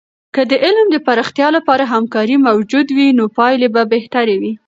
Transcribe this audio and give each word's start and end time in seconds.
که 0.35 0.41
د 0.51 0.53
علم 0.65 0.87
د 0.91 0.97
پراختیا 1.05 1.47
لپاره 1.57 1.83
همکارۍ 1.93 2.35
موجودې 2.47 2.91
وي، 2.97 3.07
نو 3.17 3.23
پایلې 3.37 3.67
به 3.75 3.81
بهتره 3.93 4.33
وي. 4.41 4.53